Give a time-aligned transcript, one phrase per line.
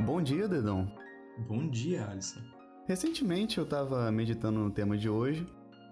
[0.00, 0.90] Bom dia, Dedão.
[1.46, 2.40] Bom dia, Alisson.
[2.86, 5.46] Recentemente eu tava meditando no tema de hoje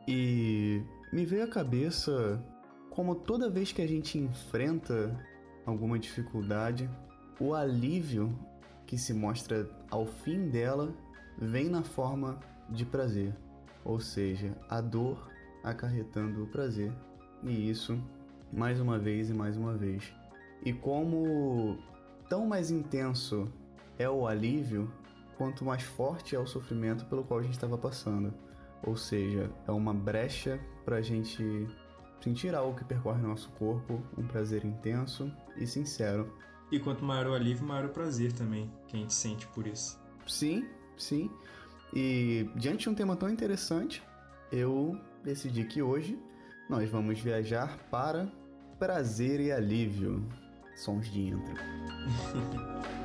[0.09, 0.83] e
[1.13, 2.43] me veio à cabeça
[2.89, 5.15] como toda vez que a gente enfrenta
[5.67, 6.89] alguma dificuldade,
[7.39, 8.35] o alívio
[8.87, 10.95] que se mostra ao fim dela
[11.39, 12.41] vem na forma
[12.71, 13.37] de prazer,
[13.85, 15.31] ou seja, a dor
[15.63, 16.91] acarretando o prazer.
[17.43, 18.03] E isso,
[18.51, 20.03] mais uma vez e mais uma vez.
[20.65, 21.77] E como
[22.27, 23.53] tão mais intenso
[23.99, 24.91] é o alívio,
[25.37, 28.33] quanto mais forte é o sofrimento pelo qual a gente estava passando.
[28.83, 31.67] Ou seja, é uma brecha para a gente
[32.21, 36.33] sentir algo que percorre nosso corpo, um prazer intenso e sincero.
[36.71, 39.99] E quanto maior o alívio, maior o prazer também que a gente sente por isso.
[40.27, 41.31] Sim, sim.
[41.95, 44.03] E diante de um tema tão interessante,
[44.53, 46.19] eu decidi que hoje
[46.69, 48.31] nós vamos viajar para
[48.79, 50.25] prazer e alívio.
[50.77, 51.55] Sons de intro.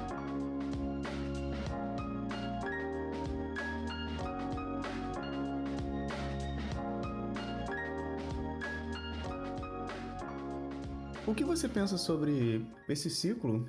[11.26, 13.66] O que você pensa sobre esse ciclo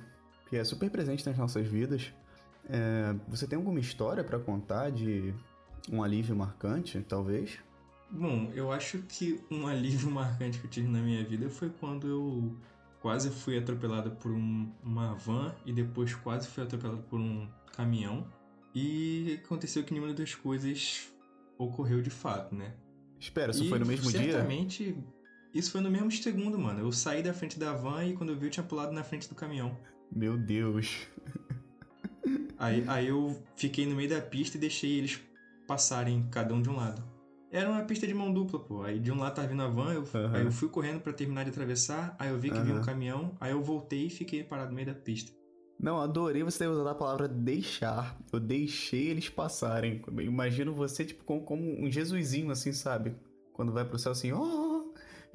[0.49, 2.13] que é super presente nas nossas vidas?
[2.69, 5.33] É, você tem alguma história para contar de
[5.89, 7.57] um alívio marcante, talvez?
[8.11, 12.07] Bom, eu acho que um alívio marcante que eu tive na minha vida foi quando
[12.07, 12.57] eu
[13.01, 18.27] quase fui atropelado por um, uma van e depois quase fui atropelado por um caminhão.
[18.73, 21.09] E aconteceu que nenhuma das coisas
[21.57, 22.73] ocorreu de fato, né?
[23.17, 24.93] Espera, isso e foi no mesmo certamente, dia?
[24.93, 25.14] Certamente
[25.55, 26.81] isso foi no mesmo segundo, mano.
[26.81, 29.29] Eu saí da frente da van e quando eu vi eu tinha pulado na frente
[29.29, 29.77] do caminhão.
[30.13, 31.07] Meu Deus.
[32.59, 35.19] aí, aí eu fiquei no meio da pista e deixei eles
[35.65, 37.01] passarem cada um de um lado.
[37.49, 38.83] Era uma pista de mão dupla, pô.
[38.83, 40.35] Aí de um lado tava vindo a van, eu, uhum.
[40.35, 42.63] aí eu fui correndo para terminar de atravessar, aí eu vi que uhum.
[42.65, 45.31] vinha um caminhão, aí eu voltei e fiquei parado no meio da pista.
[45.79, 48.17] Não, adorei você ter usado a palavra deixar.
[48.31, 50.01] Eu deixei eles passarem.
[50.05, 53.15] Eu imagino você, tipo, como, como um Jesusinho, assim, sabe?
[53.53, 54.64] Quando vai pro céu assim, oh,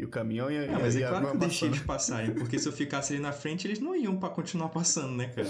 [0.00, 0.74] e o caminhão ia.
[0.74, 3.32] Ah, mas é claro que eu deixei eles passarem, porque se eu ficasse ali na
[3.32, 5.48] frente, eles não iam para continuar passando, né, cara?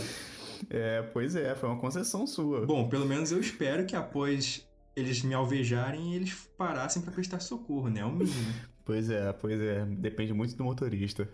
[0.69, 2.67] É, pois é, foi uma concessão sua.
[2.67, 7.89] Bom, pelo menos eu espero que após eles me alvejarem, eles parassem para prestar socorro,
[7.89, 8.01] né?
[8.01, 8.55] É o mínimo.
[8.85, 9.87] pois é, pois é.
[9.87, 11.29] Depende muito do motorista.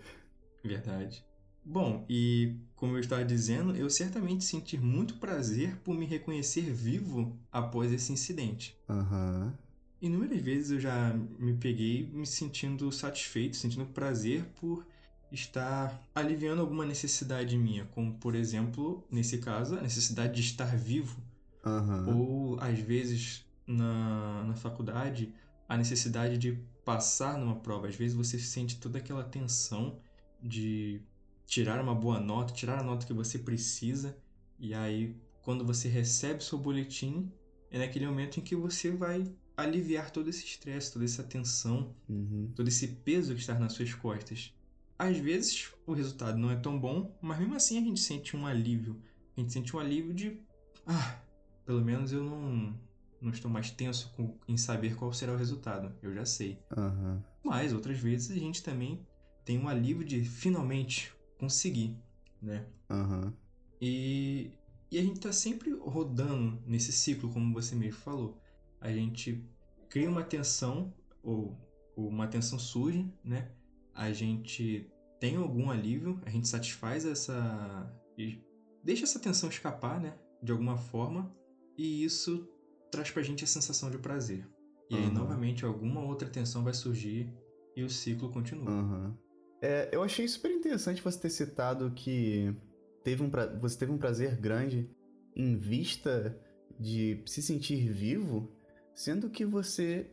[0.63, 1.25] Verdade.
[1.65, 7.37] Bom, e como eu estava dizendo, eu certamente senti muito prazer por me reconhecer vivo
[7.51, 8.77] após esse incidente.
[8.89, 9.47] Aham.
[9.47, 9.66] Uhum.
[10.01, 14.87] Inúmeras vezes eu já me peguei me sentindo satisfeito, sentindo prazer por
[15.33, 21.21] estar aliviando alguma necessidade minha, como por exemplo, nesse caso, a necessidade de estar vivo.
[21.65, 22.19] Uhum.
[22.19, 25.33] Ou às vezes na, na faculdade,
[25.69, 27.89] a necessidade de passar numa prova.
[27.89, 29.99] Às vezes você sente toda aquela tensão
[30.41, 31.01] de
[31.47, 34.17] tirar uma boa nota, tirar a nota que você precisa,
[34.59, 37.31] e aí quando você recebe seu boletim,
[37.71, 39.25] é naquele momento em que você vai
[39.57, 42.53] aliviar todo esse estresse, toda essa tensão, uhum.
[42.55, 44.53] todo esse peso que está nas suas costas.
[44.99, 48.47] Às vezes o resultado não é tão bom, mas mesmo assim a gente sente um
[48.47, 49.01] alívio.
[49.37, 50.41] A gente sente um alívio de.
[50.87, 51.21] Ah,
[51.65, 52.79] pelo menos eu não,
[53.21, 55.95] não estou mais tenso com, em saber qual será o resultado.
[56.03, 56.59] Eu já sei.
[56.77, 57.23] Uhum.
[57.43, 59.07] Mas outras vezes a gente também
[59.45, 61.97] tem um alívio de finalmente conseguir,
[62.41, 62.67] né?
[62.91, 63.33] Uhum.
[63.81, 64.51] E,
[64.91, 68.41] e a gente está sempre rodando nesse ciclo, como você mesmo falou
[68.81, 69.45] a gente
[69.89, 70.93] cria uma tensão,
[71.23, 71.57] ou,
[71.97, 73.51] ou uma tensão surge, né?
[73.95, 77.93] A gente tem algum alívio, a gente satisfaz essa.
[78.19, 78.41] e
[78.85, 80.17] deixa essa tensão escapar, né?
[80.43, 81.35] De alguma forma,
[81.77, 82.49] e isso
[82.91, 84.47] traz pra gente a sensação de prazer.
[84.91, 85.03] E uhum.
[85.03, 87.33] aí, novamente, alguma outra tensão vai surgir
[87.75, 88.71] e o ciclo continua.
[88.71, 89.15] Uhum.
[89.61, 92.55] É, eu achei super interessante você ter citado que
[93.03, 93.47] teve um pra...
[93.59, 94.89] você teve um prazer grande
[95.35, 96.39] em vista
[96.79, 98.56] de se sentir vivo
[98.97, 100.07] Sendo que você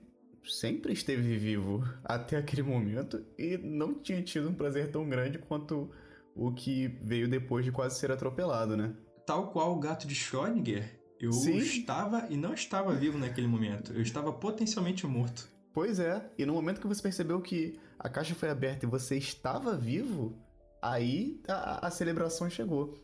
[0.43, 5.89] sempre esteve vivo até aquele momento e não tinha tido um prazer tão grande quanto
[6.35, 8.93] o que veio depois de quase ser atropelado, né?
[9.25, 11.57] Tal qual o gato de Schrödinger, eu Sim.
[11.59, 13.93] estava e não estava vivo naquele momento.
[13.93, 15.47] Eu estava potencialmente morto.
[15.71, 19.17] Pois é, e no momento que você percebeu que a caixa foi aberta e você
[19.17, 20.37] estava vivo,
[20.81, 23.01] aí a, a celebração chegou.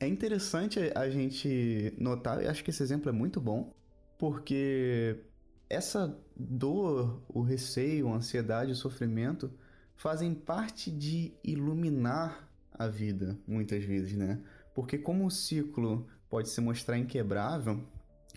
[0.00, 3.72] É interessante a gente notar, e acho que esse exemplo é muito bom,
[4.22, 5.16] porque
[5.68, 9.50] essa dor, o receio, a ansiedade, o sofrimento
[9.96, 14.40] fazem parte de iluminar a vida, muitas vezes, né?
[14.76, 17.84] Porque como o ciclo pode se mostrar inquebrável,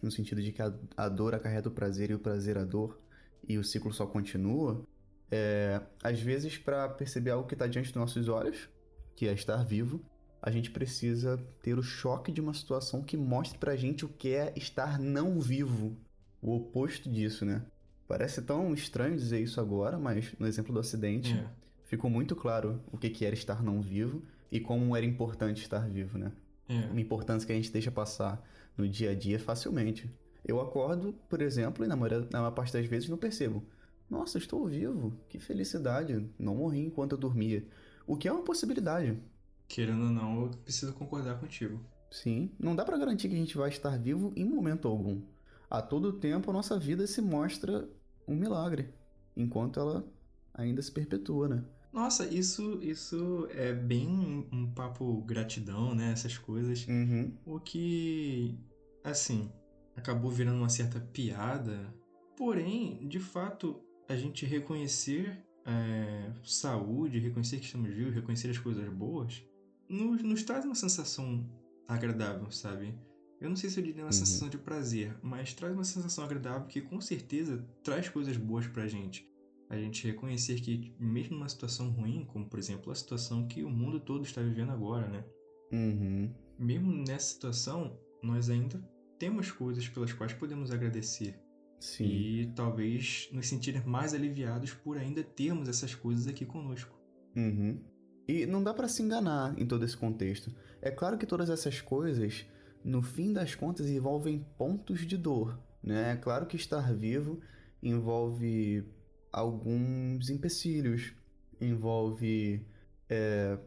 [0.01, 0.59] no sentido de que
[0.97, 2.99] a, dor acarreta o prazer e o prazer a dor,
[3.47, 4.83] e o ciclo só continua,
[5.29, 8.67] é, às vezes para perceber algo que está diante dos nossos olhos,
[9.15, 10.03] que é estar vivo,
[10.45, 14.29] a gente precisa ter o choque de uma situação que mostre pra gente o que
[14.29, 15.97] é estar não vivo.
[16.39, 17.63] O oposto disso, né?
[18.07, 21.47] Parece tão estranho dizer isso agora, mas no exemplo do acidente, É.
[21.85, 24.21] ficou muito claro o que que era estar não vivo
[24.51, 26.31] e como era importante estar vivo, né?
[26.69, 26.85] É.
[26.91, 30.07] Uma importância que a gente deixa passar no dia a dia facilmente.
[30.47, 33.63] Eu acordo, por exemplo, e na maior, na maior parte das vezes não percebo.
[34.07, 37.65] Nossa, estou vivo, que felicidade, não morri enquanto eu dormia.
[38.05, 39.17] O que é uma possibilidade.
[39.67, 41.83] Querendo ou não, eu preciso concordar contigo.
[42.11, 45.21] Sim, não dá pra garantir que a gente vai estar vivo em momento algum.
[45.69, 47.89] A todo tempo a nossa vida se mostra
[48.27, 48.93] um milagre,
[49.35, 50.07] enquanto ela
[50.53, 51.65] ainda se perpetua, né?
[51.91, 56.11] Nossa, isso, isso é bem um, um papo gratidão, né?
[56.11, 56.85] Essas coisas.
[56.87, 57.33] Uhum.
[57.45, 58.57] O que,
[59.03, 59.49] assim,
[59.95, 61.93] acabou virando uma certa piada.
[62.37, 68.87] Porém, de fato, a gente reconhecer é, saúde, reconhecer que estamos vivos, reconhecer as coisas
[68.89, 69.41] boas,
[69.89, 71.49] nos, nos traz uma sensação
[71.87, 72.97] agradável, sabe?
[73.39, 74.11] Eu não sei se eu diria uma Uhum.
[74.11, 78.87] sensação de prazer, mas traz uma sensação agradável que com certeza traz coisas boas pra
[78.87, 79.29] gente.
[79.69, 83.69] A gente reconhecer que, mesmo numa situação ruim, como por exemplo a situação que o
[83.69, 85.25] mundo todo está vivendo agora, né?
[85.73, 86.31] Uhum.
[86.59, 88.79] mesmo nessa situação, nós ainda
[89.19, 91.37] temos coisas pelas quais podemos agradecer
[91.79, 92.05] Sim.
[92.05, 96.95] e talvez nos sentir mais aliviados por ainda termos essas coisas aqui conosco.
[97.35, 97.81] Uhum.
[98.27, 100.51] E não dá pra se enganar em todo esse contexto.
[100.81, 102.45] É claro que todas essas coisas,
[102.83, 106.13] no fim das contas, envolvem pontos de dor, né?
[106.13, 107.39] É claro que estar vivo
[107.81, 108.83] envolve
[109.31, 111.13] alguns empecilhos,
[111.61, 112.65] envolve
[113.09, 113.57] é,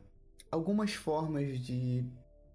[0.51, 2.05] algumas formas de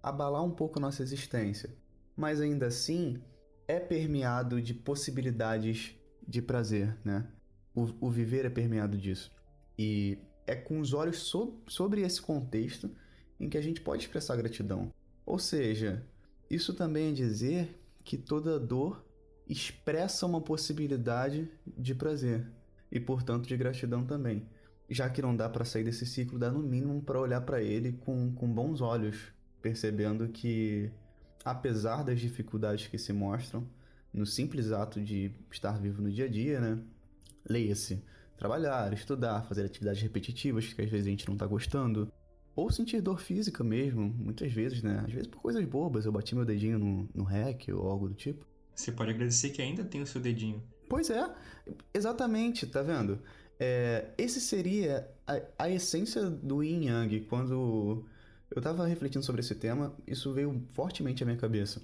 [0.02, 1.74] abalar um pouco nossa existência.
[2.16, 3.22] Mas ainda assim,
[3.66, 5.96] é permeado de possibilidades
[6.26, 7.26] de prazer, né?
[7.74, 9.32] O, o viver é permeado disso.
[9.78, 12.90] E é com os olhos so- sobre esse contexto
[13.38, 14.92] em que a gente pode expressar gratidão.
[15.24, 16.04] Ou seja,
[16.50, 19.04] isso também é dizer que toda dor
[19.48, 22.46] expressa uma possibilidade de prazer
[22.90, 24.46] e, portanto, de gratidão também.
[24.88, 27.92] Já que não dá para sair desse ciclo, dá no mínimo para olhar para ele
[27.92, 29.32] com, com bons olhos,
[29.62, 30.90] percebendo que,
[31.44, 33.66] apesar das dificuldades que se mostram,
[34.12, 36.78] no simples ato de estar vivo no dia a dia, né?
[37.48, 38.02] Leia-se
[38.36, 42.12] trabalhar, estudar, fazer atividades repetitivas que às vezes a gente não tá gostando,
[42.56, 45.02] ou sentir dor física mesmo, muitas vezes, né?
[45.06, 48.14] Às vezes por coisas bobas, eu bati meu dedinho no, no rec ou algo do
[48.14, 48.46] tipo.
[48.74, 50.62] Você pode agradecer que ainda tem o seu dedinho.
[50.88, 51.28] Pois é,
[51.92, 53.20] exatamente, tá vendo?
[53.58, 57.20] É, esse seria a, a essência do Yin Yang.
[57.22, 58.04] Quando
[58.50, 61.82] eu tava refletindo sobre esse tema, isso veio fortemente à minha cabeça.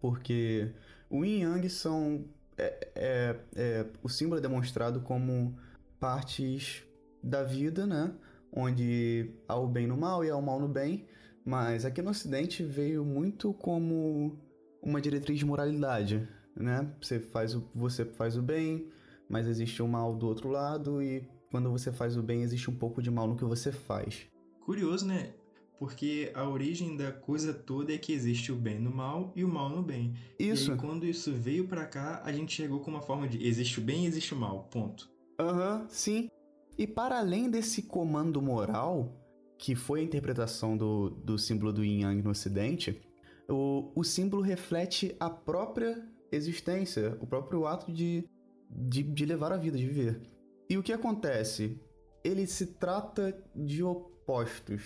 [0.00, 0.72] Porque
[1.08, 2.24] o Yin Yang são.
[2.56, 5.58] É, é, é, o símbolo é demonstrado como
[6.00, 6.82] partes
[7.22, 8.12] da vida, né?
[8.52, 11.06] Onde há o bem no mal e há o mal no bem.
[11.44, 14.38] Mas aqui no Ocidente veio muito como
[14.82, 16.26] uma diretriz de moralidade,
[16.56, 16.90] né?
[17.00, 18.88] Você faz o, você faz o bem,
[19.28, 22.74] mas existe o mal do outro lado e quando você faz o bem existe um
[22.74, 24.26] pouco de mal no que você faz.
[24.60, 25.32] Curioso, né?
[25.78, 29.48] Porque a origem da coisa toda é que existe o bem no mal e o
[29.48, 30.14] mal no bem.
[30.38, 30.70] Isso.
[30.70, 33.80] E aí, quando isso veio pra cá, a gente chegou com uma forma de existe
[33.80, 34.64] o bem e existe o mal.
[34.64, 35.10] Ponto.
[35.40, 36.30] Aham, sim.
[36.76, 39.16] E para além desse comando moral,
[39.58, 43.00] que foi a interpretação do, do símbolo do Yin Yang no Ocidente,
[43.48, 48.28] o, o símbolo reflete a própria existência, o próprio ato de,
[48.70, 50.20] de, de levar a vida, de viver.
[50.68, 51.80] E o que acontece?
[52.22, 54.82] Ele se trata de opostos.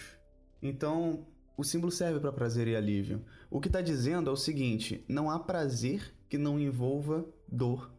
[0.62, 3.24] Então, o símbolo serve para prazer e alívio.
[3.50, 7.93] O que está dizendo é o seguinte: não há prazer que não envolva dor.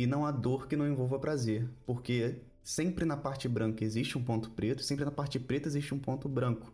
[0.00, 1.68] E não há dor que não envolva prazer.
[1.84, 5.98] Porque sempre na parte branca existe um ponto preto, sempre na parte preta existe um
[5.98, 6.72] ponto branco.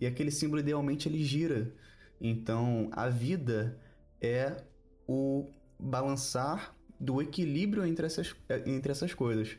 [0.00, 1.74] E aquele símbolo idealmente ele gira.
[2.20, 3.76] Então, a vida
[4.20, 4.62] é
[5.08, 8.32] o balançar do equilíbrio entre essas,
[8.64, 9.56] entre essas coisas.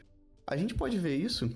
[0.47, 1.49] A gente pode ver isso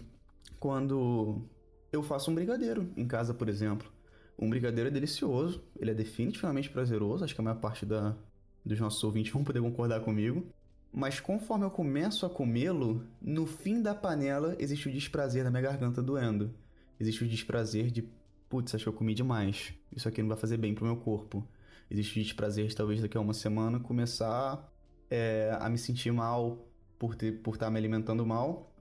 [0.60, 1.48] quando
[1.93, 3.89] eu faço um brigadeiro em casa, por exemplo.
[4.38, 8.17] Um brigadeiro é delicioso, ele é definitivamente prazeroso, acho que a maior parte da,
[8.65, 10.46] dos nossos ouvintes vão poder concordar comigo.
[10.94, 15.64] Mas conforme eu começo a comê-lo, no fim da panela existe o desprazer da minha
[15.64, 16.54] garganta doendo.
[17.00, 18.08] Existe o desprazer de,
[18.48, 19.74] putz, acho que eu comi demais.
[19.92, 21.44] Isso aqui não vai fazer bem pro meu corpo.
[21.90, 24.72] Existe o desprazer de talvez daqui a uma semana começar
[25.10, 26.68] é, a me sentir mal
[27.00, 28.72] por estar por tá me alimentando mal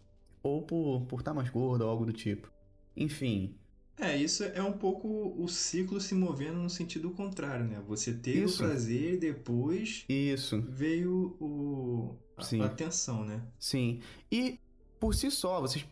[0.43, 2.53] ou por estar tá mais gordo ou algo do tipo.
[2.95, 3.57] Enfim.
[3.99, 7.83] É, isso é um pouco o ciclo se movendo no sentido contrário, né?
[7.87, 8.63] Você teve Isso.
[8.63, 10.61] o prazer depois Isso.
[10.63, 12.63] veio o, a, Sim.
[12.63, 13.43] a tensão, né?
[13.59, 14.01] Sim.
[14.31, 14.59] E
[14.99, 15.87] por si só, vocês.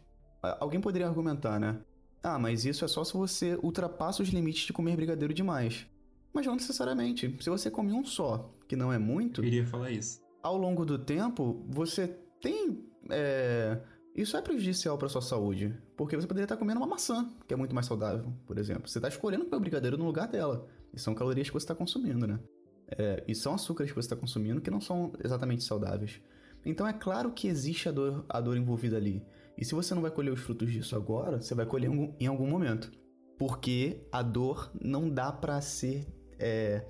[0.58, 1.80] Alguém poderia argumentar, né?
[2.22, 5.86] Ah, mas isso é só se você ultrapassa os limites de comer brigadeiro demais.
[6.32, 7.36] Mas não necessariamente.
[7.40, 9.40] Se você come um só, que não é muito.
[9.40, 10.20] Eu iria falar isso.
[10.42, 12.08] Ao longo do tempo, você
[12.40, 12.84] tem.
[13.10, 13.80] É...
[14.14, 15.76] Isso é prejudicial para sua saúde.
[15.96, 18.88] Porque você poderia estar comendo uma maçã, que é muito mais saudável, por exemplo.
[18.88, 20.66] Você está escolhendo comer o brigadeiro no lugar dela.
[20.92, 22.38] E são calorias que você está consumindo, né?
[22.88, 23.24] É...
[23.26, 26.20] E são açúcares que você está consumindo que não são exatamente saudáveis.
[26.64, 29.24] Então é claro que existe a dor, a dor envolvida ali.
[29.56, 32.46] E se você não vai colher os frutos disso agora, você vai colher em algum,
[32.46, 32.90] momento.
[33.38, 36.06] Porque a dor não dá para ser.
[36.38, 36.84] É,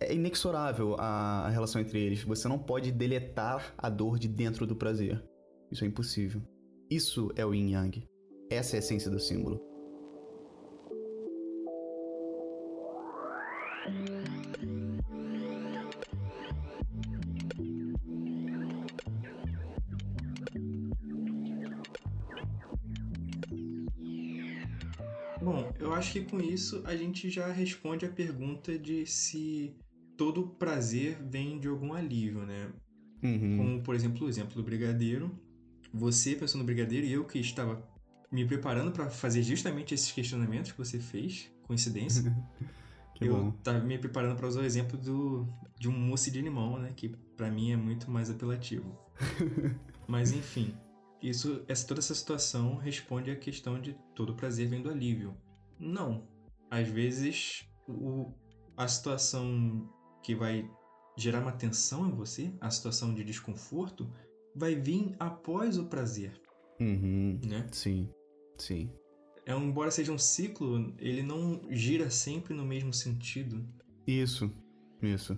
[0.00, 2.22] é inexorável a relação entre eles.
[2.24, 5.22] Você não pode deletar a dor de dentro do prazer.
[5.70, 6.42] Isso é impossível.
[6.92, 8.06] Isso é o yin yang.
[8.50, 9.58] Essa é a essência do símbolo.
[25.40, 29.74] Bom, eu acho que com isso a gente já responde a pergunta de se
[30.14, 32.70] todo prazer vem de algum alívio, né?
[33.22, 33.56] Uhum.
[33.56, 35.34] Como, por exemplo, o exemplo do brigadeiro.
[35.92, 37.86] Você pensou no brigadeiro e eu que estava
[38.30, 42.34] me preparando para fazer justamente esses questionamentos que você fez, coincidência.
[43.14, 43.48] que eu bom.
[43.50, 45.46] estava me preparando para usar o exemplo do,
[45.78, 46.92] de um mousse de limão, né?
[46.96, 48.98] Que para mim é muito mais apelativo.
[50.08, 50.74] Mas enfim,
[51.22, 55.36] isso, essa, toda essa situação responde à questão de todo prazer vem do alívio.
[55.78, 56.26] Não.
[56.70, 58.32] Às vezes, o,
[58.76, 59.88] a situação
[60.22, 60.68] que vai
[61.16, 64.10] gerar uma tensão em você, a situação de desconforto,
[64.54, 66.40] vai vir após o prazer,
[66.80, 67.38] Uhum.
[67.46, 67.68] né?
[67.72, 68.08] Sim,
[68.58, 68.90] sim.
[69.46, 73.64] É, embora seja um ciclo, ele não gira sempre no mesmo sentido.
[74.06, 74.50] Isso,
[75.02, 75.36] isso.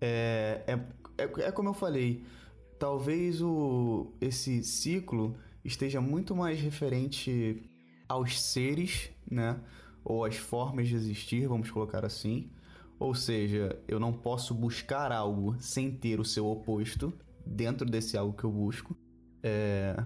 [0.00, 2.22] É, é, é, é como eu falei,
[2.78, 7.62] talvez o, esse ciclo esteja muito mais referente
[8.08, 9.60] aos seres, né?
[10.04, 12.50] Ou às formas de existir, vamos colocar assim.
[12.98, 17.12] Ou seja, eu não posso buscar algo sem ter o seu oposto
[17.46, 18.96] dentro desse algo que eu busco.
[19.42, 19.96] É,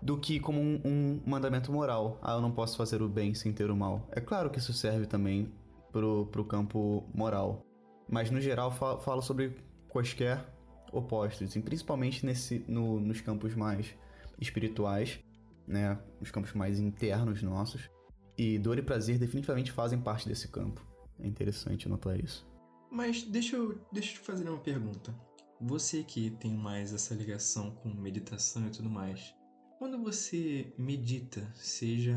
[0.00, 2.18] do que como um, um mandamento moral.
[2.22, 4.08] Ah, eu não posso fazer o bem sem ter o mal.
[4.10, 5.52] É claro que isso serve também
[5.92, 7.64] pro, pro campo moral.
[8.08, 9.56] Mas no geral fa- falo sobre
[9.88, 10.44] quaisquer
[10.92, 13.94] opostos, e principalmente nesse, no- nos campos mais
[14.40, 15.20] espirituais,
[15.66, 15.98] né?
[16.20, 17.88] Os campos mais internos nossos.
[18.36, 20.84] E dor e prazer definitivamente fazem parte desse campo.
[21.20, 22.46] É interessante notar isso.
[22.90, 25.14] Mas deixa eu, deixa eu te fazer uma pergunta.
[25.64, 29.32] Você que tem mais essa ligação com meditação e tudo mais,
[29.78, 32.16] quando você medita, seja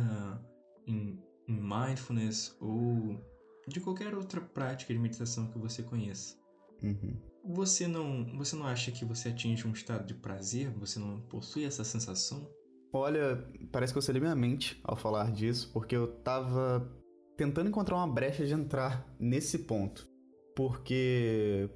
[0.88, 3.24] em, mindfulness ou
[3.68, 6.36] de qualquer outra prática de meditação que você conheça,
[6.82, 7.16] Uhum.
[7.44, 10.72] você não, você não acha que você atinge um estado de prazer?
[10.80, 12.50] Você não possui essa sensação?
[12.92, 16.92] Olha, parece que eu li minha mente ao falar disso, porque eu tava
[17.38, 20.08] tentando encontrar uma brecha de entrar nesse ponto.
[20.56, 21.70] Porque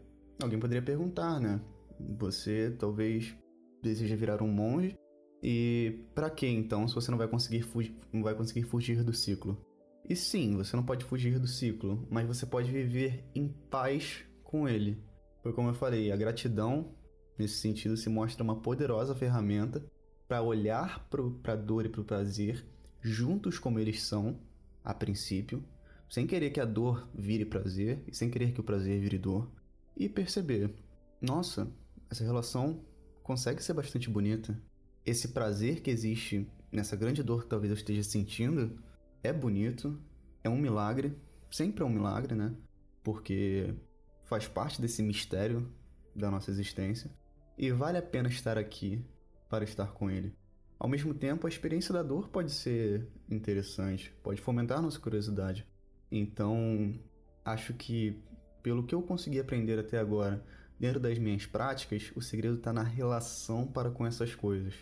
[0.43, 1.59] alguém poderia perguntar, né?
[2.17, 3.35] Você talvez
[3.83, 4.97] deseja virar um monge
[5.41, 9.13] e pra que então se você não vai conseguir fugir, não vai conseguir fugir do
[9.13, 9.57] ciclo?
[10.07, 14.67] E sim, você não pode fugir do ciclo, mas você pode viver em paz com
[14.67, 14.97] ele.
[15.43, 16.95] Foi como eu falei, a gratidão
[17.37, 19.85] nesse sentido se mostra uma poderosa ferramenta
[20.27, 22.65] para olhar para a dor e para o prazer
[23.01, 24.39] juntos como eles são,
[24.83, 25.63] a princípio,
[26.09, 29.49] sem querer que a dor vire prazer e sem querer que o prazer vire dor,
[29.99, 30.73] e perceber:
[31.21, 31.71] nossa,
[32.09, 32.83] essa relação
[33.21, 34.59] consegue ser bastante bonita.
[35.05, 38.81] Esse prazer que existe nessa grande dor que talvez eu esteja sentindo
[39.21, 39.99] é bonito,
[40.43, 41.15] é um milagre,
[41.51, 42.55] sempre é um milagre, né?
[43.03, 43.75] Porque
[44.25, 45.69] faz parte desse mistério
[46.15, 47.11] da nossa existência
[47.57, 49.03] e vale a pena estar aqui
[49.49, 50.33] para estar com ele.
[50.79, 55.67] Ao mesmo tempo, a experiência da dor pode ser interessante, pode fomentar nossa curiosidade.
[56.09, 56.97] Então,
[57.43, 58.17] acho que,
[58.61, 60.43] pelo que eu consegui aprender até agora,
[60.79, 64.73] dentro das minhas práticas, o segredo está na relação para com essas coisas.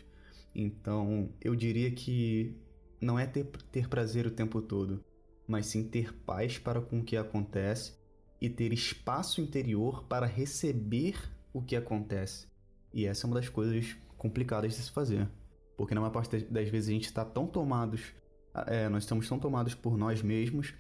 [0.54, 2.56] Então, eu diria que
[3.00, 5.04] não é ter, ter prazer o tempo todo,
[5.48, 7.94] mas sim ter paz para com o que acontece
[8.42, 11.16] e ter espaço interior para receber
[11.54, 12.48] o que acontece.
[12.94, 15.28] E essa é uma das coisas complicadas de se fazer.
[15.76, 18.02] Porque na maior parte das vezes a gente está tão tomados,
[18.68, 20.74] é, nós estamos tão tomados por nós mesmos,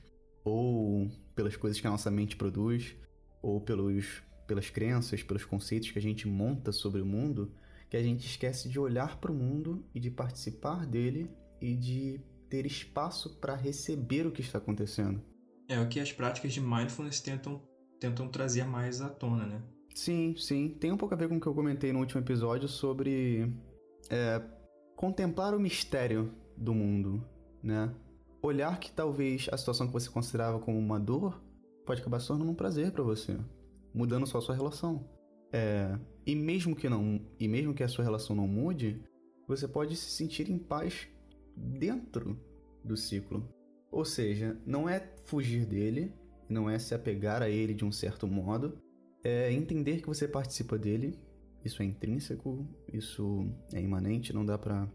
[0.43, 2.95] ou pelas coisas que a nossa mente produz,
[3.43, 7.53] ou pelos, pelas crenças, pelos conceitos que a gente monta sobre o mundo,
[7.87, 11.29] que a gente esquece de olhar para o mundo e de participar dele
[11.61, 15.21] e de ter espaço para receber o que está acontecendo.
[15.69, 17.61] É o que as práticas de mindfulness tentam,
[17.99, 19.61] tentam trazer mais à tona, né?
[19.93, 20.69] Sim, sim.
[20.79, 23.53] Tem um pouco a ver com o que eu comentei no último episódio sobre
[24.09, 24.41] é,
[24.95, 27.23] contemplar o mistério do mundo,
[27.61, 27.93] né?
[28.47, 31.41] Olhar que talvez a situação que você considerava como uma dor
[31.85, 33.37] pode acabar se tornando um prazer para você,
[33.93, 35.07] mudando só a sua relação.
[35.51, 39.01] É, e mesmo que não, e mesmo que a sua relação não mude,
[39.47, 41.07] você pode se sentir em paz
[41.55, 42.37] dentro
[42.83, 43.47] do ciclo.
[43.89, 46.13] Ou seja, não é fugir dele,
[46.49, 48.77] não é se apegar a ele de um certo modo,
[49.23, 51.17] é entender que você participa dele.
[51.63, 54.87] Isso é intrínseco, isso é imanente, não dá para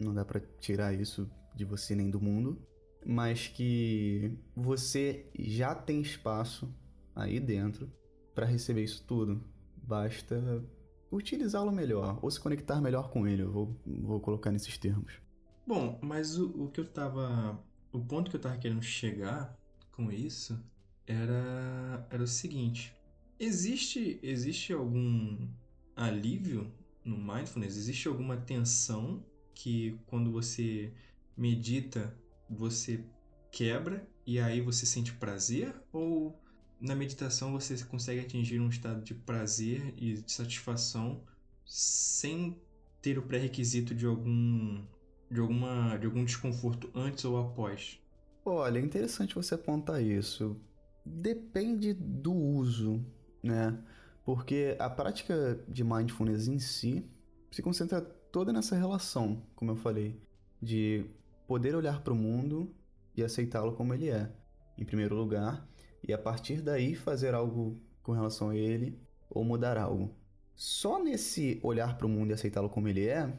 [0.00, 2.56] não dá para tirar isso de você nem do mundo,
[3.04, 6.72] mas que você já tem espaço
[7.14, 7.90] aí dentro
[8.34, 9.42] para receber isso tudo.
[9.76, 10.64] Basta
[11.10, 13.42] utilizá-lo melhor ou se conectar melhor com ele.
[13.42, 15.20] Eu vou, vou colocar nesses termos.
[15.66, 17.62] Bom, mas o, o que eu tava.
[17.92, 19.56] O ponto que eu tava querendo chegar
[19.92, 20.62] com isso
[21.06, 22.94] era, era o seguinte:
[23.38, 25.48] existe, existe algum
[25.96, 26.70] alívio
[27.04, 27.76] no mindfulness?
[27.76, 29.24] Existe alguma tensão
[29.54, 30.92] que quando você
[31.36, 32.14] medita
[32.48, 33.04] você
[33.50, 35.74] quebra e aí você sente prazer?
[35.92, 36.38] Ou
[36.80, 41.22] na meditação você consegue atingir um estado de prazer e de satisfação
[41.64, 42.56] sem
[43.02, 44.84] ter o pré-requisito de algum
[45.30, 48.00] de alguma de algum desconforto antes ou após?
[48.44, 50.56] Olha, é interessante você apontar isso.
[51.04, 53.04] Depende do uso,
[53.42, 53.78] né?
[54.24, 57.04] Porque a prática de mindfulness em si
[57.50, 60.20] se concentra toda nessa relação, como eu falei,
[60.60, 61.06] de
[61.48, 62.70] poder olhar para o mundo
[63.16, 64.30] e aceitá-lo como ele é,
[64.76, 65.66] em primeiro lugar,
[66.06, 69.00] e a partir daí fazer algo com relação a ele
[69.30, 70.14] ou mudar algo.
[70.54, 73.32] Só nesse olhar para o mundo e aceitá-lo como ele é,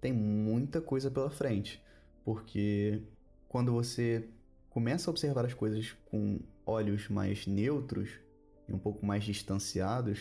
[0.00, 1.80] tem muita coisa pela frente,
[2.24, 3.00] porque
[3.48, 4.28] quando você
[4.68, 8.10] começa a observar as coisas com olhos mais neutros
[8.68, 10.18] e um pouco mais distanciados,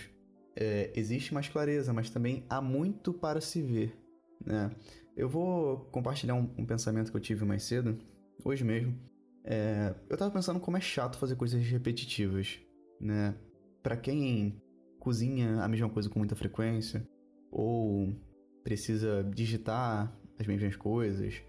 [0.55, 3.98] é, existe mais clareza, mas também há muito para se ver.
[4.45, 4.69] Né?
[5.15, 7.98] Eu vou compartilhar um, um pensamento que eu tive mais cedo,
[8.44, 8.97] hoje mesmo,
[9.43, 12.60] é, eu tava pensando como é chato fazer coisas repetitivas,
[13.00, 13.36] né?
[13.82, 14.62] Pra quem
[15.00, 17.08] cozinha a mesma coisa com muita frequência,
[17.52, 18.13] ou
[18.63, 21.41] precisa digitar as mesmas coisas,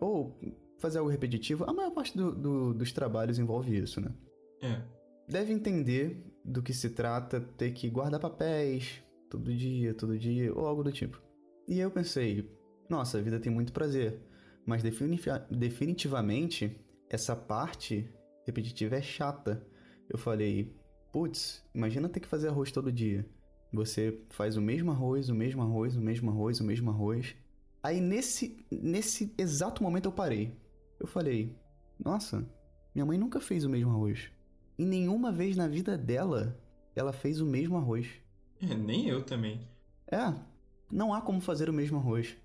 [0.00, 0.36] ou
[0.78, 4.12] fazer algo repetitivo, a maior parte do, do, dos trabalhos envolve isso, né?
[4.60, 4.82] É.
[5.28, 10.66] Deve entender do que se trata ter que guardar papéis todo dia, todo dia, ou
[10.66, 11.20] algo do tipo.
[11.68, 12.48] E eu pensei,
[12.88, 14.20] nossa, a vida tem muito prazer,
[14.64, 18.08] mas definitivamente essa parte
[18.44, 19.64] repetitiva é chata.
[20.08, 20.76] Eu falei,
[21.12, 23.28] putz, imagina ter que fazer arroz todo dia.
[23.72, 27.36] Você faz o mesmo arroz, o mesmo arroz, o mesmo arroz, o mesmo arroz.
[27.82, 30.56] Aí nesse, nesse exato momento eu parei.
[30.98, 31.56] Eu falei,
[31.98, 32.48] nossa,
[32.94, 34.30] minha mãe nunca fez o mesmo arroz.
[34.78, 36.58] E nenhuma vez na vida dela
[36.94, 38.08] ela fez o mesmo arroz.
[38.60, 39.60] É, nem eu também.
[40.10, 40.34] É,
[40.90, 42.36] não há como fazer o mesmo arroz.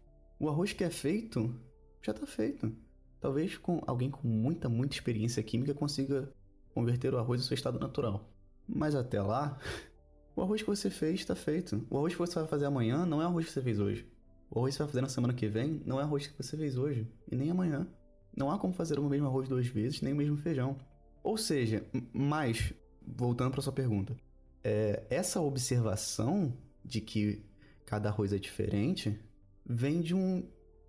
[0.41, 1.55] O arroz que é feito
[2.01, 2.75] já tá feito.
[3.19, 6.33] Talvez com alguém com muita, muita experiência química consiga
[6.73, 8.27] converter o arroz ao seu estado natural.
[8.67, 9.59] Mas até lá,
[10.35, 11.85] o arroz que você fez está feito.
[11.91, 14.11] O arroz que você vai fazer amanhã não é o arroz que você fez hoje.
[14.49, 16.35] O arroz que você vai fazer na semana que vem não é o arroz que
[16.35, 17.87] você fez hoje e nem amanhã.
[18.35, 20.75] Não há como fazer o mesmo arroz duas vezes, nem o mesmo feijão.
[21.21, 22.73] Ou seja, mais,
[23.05, 24.17] voltando para sua pergunta,
[24.63, 26.51] é, essa observação
[26.83, 27.45] de que
[27.85, 29.19] cada arroz é diferente
[29.65, 30.43] vem de um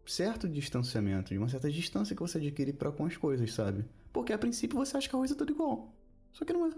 [0.07, 3.85] certo distanciamento, de uma certa distância que você adquire para com as coisas, sabe?
[4.13, 5.95] Porque a princípio você acha que arroz é tudo igual.
[6.33, 6.71] Só que não é.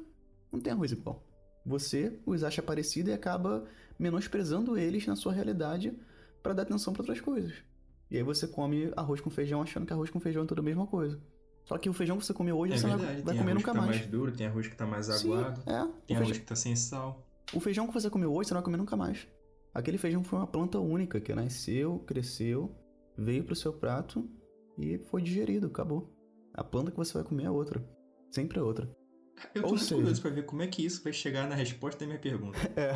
[0.52, 1.22] Não tem arroz igual.
[1.64, 3.64] Você os acha parecido e acaba
[3.98, 5.92] menosprezando eles na sua realidade
[6.42, 7.54] para dar atenção para outras coisas.
[8.10, 10.62] E aí você come arroz com feijão achando que arroz com feijão é tudo a
[10.62, 11.18] mesma coisa.
[11.64, 13.22] Só que o feijão que você comeu hoje é você verdade.
[13.22, 13.96] vai tem comer arroz nunca que tá mais.
[13.96, 15.88] mais duro, tem arroz que tá mais Sim, aguado, é.
[16.06, 17.26] tem o, arroz feijão, que tá sem sal.
[17.54, 19.26] o feijão que você comeu hoje você não vai comer nunca mais.
[19.74, 22.74] Aquele feijão foi uma planta única que nasceu, cresceu,
[23.18, 24.28] veio pro seu prato
[24.78, 26.14] e foi digerido, acabou.
[26.54, 27.84] A planta que você vai comer é outra.
[28.30, 28.88] Sempre é outra.
[29.54, 31.54] Eu tô Ou muito seja- curioso pra ver como é que isso vai chegar na
[31.56, 32.56] resposta da minha pergunta.
[32.76, 32.92] É.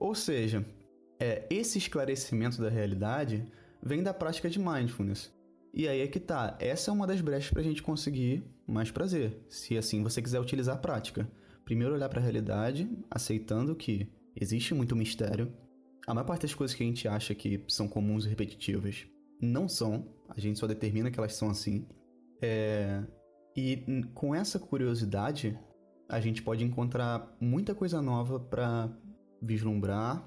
[0.00, 0.64] Ou seja,
[1.20, 3.44] é, esse esclarecimento da realidade
[3.82, 5.30] vem da prática de mindfulness.
[5.74, 6.56] E aí é que tá.
[6.60, 9.44] Essa é uma das brechas pra gente conseguir mais prazer.
[9.50, 11.30] Se assim você quiser utilizar a prática.
[11.64, 15.52] Primeiro olhar pra realidade, aceitando que existe muito mistério.
[16.08, 19.06] A maior parte das coisas que a gente acha que são comuns e repetitivas
[19.42, 20.08] não são.
[20.30, 21.86] A gente só determina que elas são assim.
[22.40, 23.02] É,
[23.54, 25.58] E com essa curiosidade,
[26.08, 28.90] a gente pode encontrar muita coisa nova pra
[29.42, 30.26] vislumbrar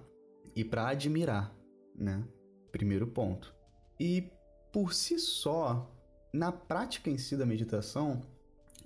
[0.55, 1.51] e pra admirar,
[1.95, 2.23] né?
[2.71, 3.51] Primeiro ponto.
[3.99, 4.29] E
[4.71, 5.91] por si só,
[6.31, 8.21] na prática em si da meditação,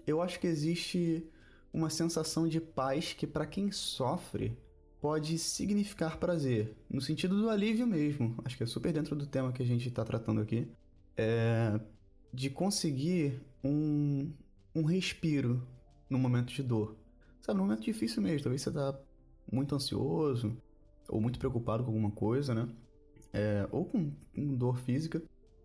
[0.08, 1.29] eu acho que existe
[1.73, 4.58] uma sensação de paz que para quem sofre
[5.05, 8.35] pode significar prazer, no sentido do alívio mesmo.
[8.43, 10.67] Acho que é super dentro do tema que a gente está tratando aqui.
[11.15, 11.79] É
[12.33, 14.33] de conseguir um,
[14.73, 15.61] um respiro
[16.09, 16.97] no momento de dor.
[17.39, 18.41] Sabe, num momento difícil mesmo.
[18.41, 18.99] Talvez você tá
[19.49, 20.57] muito ansioso
[21.07, 22.67] ou muito preocupado com alguma coisa, né?
[23.31, 25.21] É, ou com, com dor física.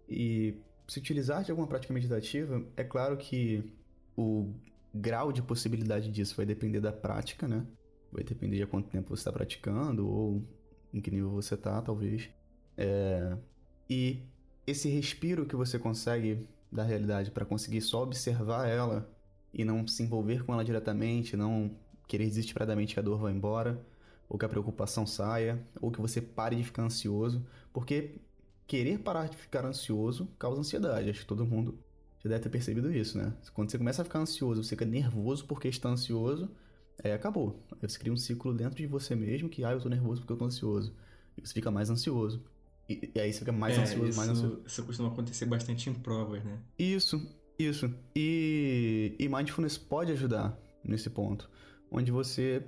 [0.06, 0.54] E
[0.86, 3.72] se utilizar de alguma prática meditativa, é claro que
[4.14, 4.52] o
[4.94, 7.66] grau de possibilidade disso vai depender da prática, né?
[8.12, 10.42] Vai depender de quanto tempo você está praticando ou
[10.92, 12.28] em que nível você está, talvez.
[12.76, 13.36] É...
[13.88, 14.22] E
[14.66, 19.10] esse respiro que você consegue da realidade para conseguir só observar ela
[19.52, 21.70] e não se envolver com ela diretamente, não
[22.06, 23.84] querer desesperadamente que a dor vá embora,
[24.28, 28.20] ou que a preocupação saia, ou que você pare de ficar ansioso, porque
[28.66, 31.10] querer parar de ficar ansioso causa ansiedade.
[31.10, 31.76] Acho que todo mundo
[32.22, 33.32] já deve ter percebido isso, né?
[33.52, 36.48] Quando você começa a ficar ansioso, você fica nervoso porque está ansioso,
[37.02, 37.64] aí acabou.
[37.72, 40.32] Aí você cria um ciclo dentro de você mesmo que, ah, eu tô nervoso porque
[40.32, 40.94] eu tô ansioso.
[41.36, 42.44] E você fica mais ansioso.
[42.88, 44.62] E, e aí você fica mais é, ansioso, isso, mais ansioso.
[44.66, 46.58] Isso costuma acontecer bastante em provas, né?
[46.78, 47.20] Isso,
[47.58, 47.94] isso.
[48.14, 51.48] E, e mindfulness pode ajudar nesse ponto.
[51.90, 52.66] Onde você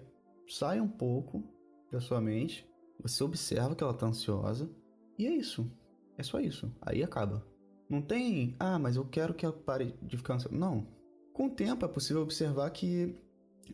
[0.49, 1.42] sai um pouco
[1.90, 2.66] da sua mente,
[3.01, 4.71] você observa que ela tá ansiosa,
[5.18, 5.71] e é isso.
[6.16, 6.73] É só isso.
[6.81, 7.45] Aí acaba.
[7.88, 10.57] Não tem, ah, mas eu quero que ela pare de ficar ansiosa.
[10.57, 10.87] Não.
[11.33, 13.14] Com o tempo é possível observar que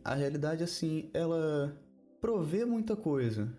[0.04, 1.76] a realidade, assim, ela
[2.20, 3.52] provê muita coisa.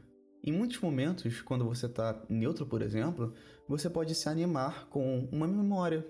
[0.44, 3.34] Em muitos momentos, quando você está neutro, por exemplo,
[3.68, 6.06] você pode se animar com uma memória,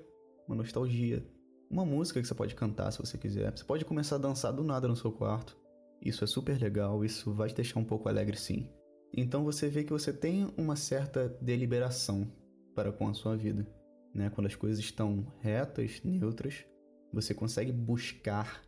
[0.47, 1.25] uma nostalgia,
[1.69, 3.55] uma música que você pode cantar se você quiser.
[3.55, 5.58] Você pode começar a dançar do nada no seu quarto.
[6.01, 8.69] Isso é super legal, isso vai te deixar um pouco alegre sim.
[9.13, 12.32] Então você vê que você tem uma certa deliberação
[12.75, 13.67] para com a sua vida.
[14.13, 14.29] Né?
[14.29, 16.65] Quando as coisas estão retas, neutras,
[17.12, 18.62] você consegue buscar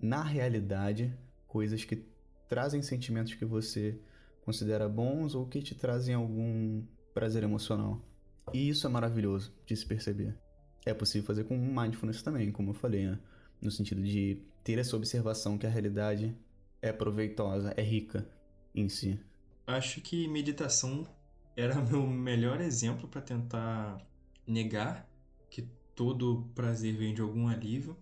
[0.00, 1.12] na realidade
[1.46, 2.04] coisas que
[2.48, 3.98] trazem sentimentos que você
[4.44, 6.82] considera bons ou que te trazem algum
[7.12, 8.00] prazer emocional.
[8.52, 10.36] E isso é maravilhoso de se perceber
[10.86, 13.18] é possível fazer com mindfulness também, como eu falei, né?
[13.60, 16.34] No sentido de ter essa observação que a realidade
[16.80, 18.26] é proveitosa, é rica
[18.72, 19.18] em si.
[19.66, 21.04] Acho que meditação
[21.56, 23.98] era meu melhor exemplo para tentar
[24.46, 25.08] negar
[25.50, 25.62] que
[25.94, 27.96] todo prazer vem de algum alívio,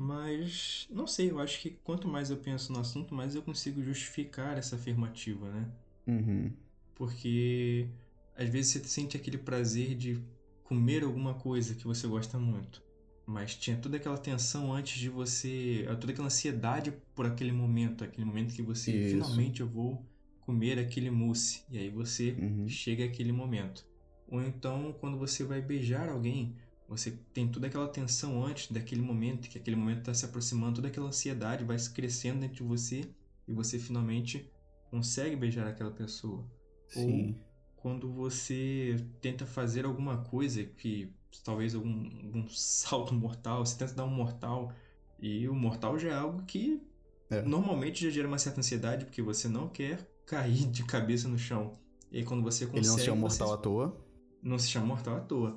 [0.00, 3.82] mas não sei, eu acho que quanto mais eu penso no assunto, mais eu consigo
[3.82, 5.70] justificar essa afirmativa, né?
[6.06, 6.50] Uhum.
[6.94, 7.86] Porque
[8.34, 10.18] às vezes você sente aquele prazer de
[10.64, 12.82] comer alguma coisa que você gosta muito.
[13.26, 15.84] Mas tinha toda aquela tensão antes de você.
[16.00, 19.10] toda aquela ansiedade por aquele momento, aquele momento que você Isso.
[19.10, 20.02] finalmente eu vou
[20.40, 21.62] comer aquele mousse.
[21.70, 22.66] E aí você Uhum.
[22.66, 23.86] chega aquele momento.
[24.26, 26.56] Ou então quando você vai beijar alguém,
[26.90, 30.88] você tem toda aquela tensão antes daquele momento, que aquele momento está se aproximando, toda
[30.88, 33.04] aquela ansiedade vai se crescendo dentro de você
[33.46, 34.50] e você finalmente
[34.90, 36.44] consegue beijar aquela pessoa.
[36.88, 37.38] Sim.
[37.76, 41.12] Quando você tenta fazer alguma coisa que
[41.44, 44.72] talvez algum, algum salto mortal, você tenta dar um mortal
[45.20, 46.82] e o mortal já é algo que
[47.30, 47.40] É.
[47.42, 51.78] normalmente já gera uma certa ansiedade porque você não quer cair de cabeça no chão.
[52.10, 52.80] E aí quando você consegue.
[52.80, 54.09] Ele não se chama você- mortal à toa.
[54.42, 55.56] Não se chama mortal à toa.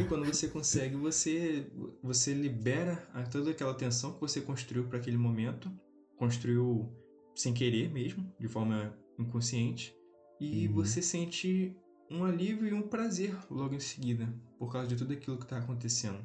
[0.00, 1.70] E quando você consegue, você,
[2.02, 2.96] você libera
[3.30, 5.70] toda aquela tensão que você construiu para aquele momento,
[6.16, 6.92] construiu
[7.34, 9.94] sem querer mesmo, de forma inconsciente,
[10.40, 10.74] e Uhum.
[10.74, 11.76] você sente
[12.10, 15.58] um alívio e um prazer logo em seguida, por causa de tudo aquilo que está
[15.58, 16.18] acontecendo.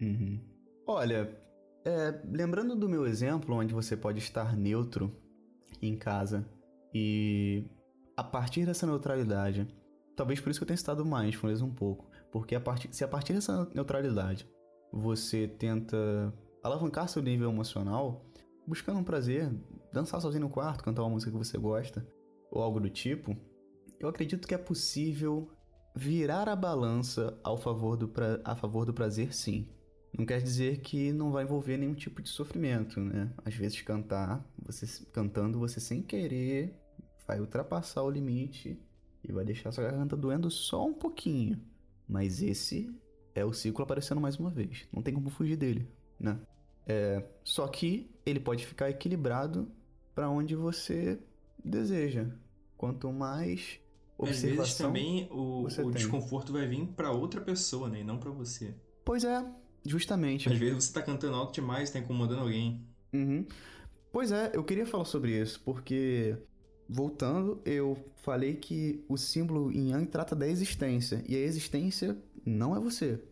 [0.00, 0.38] Uhum.
[0.86, 1.34] Olha,
[1.84, 5.10] é, lembrando do meu exemplo, onde você pode estar neutro
[5.80, 6.46] em casa
[6.92, 7.64] e
[8.16, 9.66] a partir dessa neutralidade,
[10.16, 13.08] talvez por isso que eu tenha citado mindfulness um pouco, porque a partir, se a
[13.08, 14.48] partir dessa neutralidade
[14.92, 18.24] você tenta alavancar seu nível emocional,
[18.66, 19.52] buscando um prazer,
[19.92, 22.06] dançar sozinho no quarto, cantar uma música que você gosta,
[22.50, 23.36] ou algo do tipo,
[23.98, 25.50] eu acredito que é possível
[25.94, 28.40] virar a balança ao favor do pra...
[28.44, 29.68] a favor do prazer, sim.
[30.16, 33.32] Não quer dizer que não vai envolver nenhum tipo de sofrimento, né?
[33.44, 36.80] Às vezes cantar, você cantando, você sem querer
[37.26, 38.80] vai ultrapassar o limite
[39.28, 41.60] e vai deixar sua garganta doendo só um pouquinho.
[42.08, 42.90] Mas esse
[43.34, 44.86] é o ciclo aparecendo mais uma vez.
[44.92, 46.38] Não tem como fugir dele, né?
[46.86, 49.68] É, só que ele pode ficar equilibrado
[50.14, 51.18] para onde você
[51.64, 52.26] deseja.
[52.76, 53.80] Quanto mais
[54.18, 54.86] Às vezes observação.
[54.88, 58.74] também o, o desconforto vai vir para outra pessoa, né, e não para você.
[59.04, 59.44] Pois é,
[59.86, 60.48] justamente.
[60.48, 62.86] Às vezes você tá cantando alto demais, tá incomodando alguém.
[63.12, 63.46] Uhum.
[64.12, 66.36] Pois é, eu queria falar sobre isso, porque
[66.88, 72.76] voltando, eu falei que o símbolo em Yang trata da existência, e a existência não
[72.76, 73.22] é você,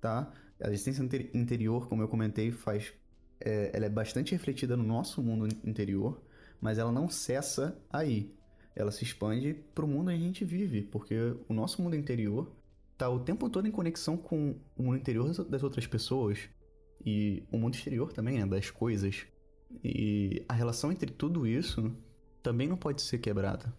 [0.00, 0.32] tá?
[0.60, 2.92] A existência inter- interior, como eu comentei, faz
[3.40, 6.22] é, ela é bastante refletida no nosso mundo interior,
[6.60, 8.32] mas ela não cessa aí.
[8.74, 11.14] Ela se expande para o mundo onde a gente vive, porque
[11.48, 12.50] o nosso mundo interior
[12.96, 16.38] tá o tempo todo em conexão com o mundo interior das outras pessoas.
[17.04, 19.26] e o mundo exterior também, né, das coisas.
[19.82, 21.94] E a relação entre tudo isso
[22.42, 23.72] também não pode ser quebrada.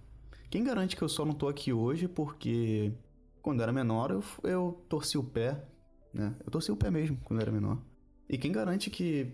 [0.49, 2.93] Quem garante que eu só não tô aqui hoje porque
[3.41, 5.65] quando era menor eu, eu torci o pé,
[6.13, 6.35] né?
[6.45, 7.79] Eu torci o pé mesmo quando era menor.
[8.29, 9.33] E quem garante que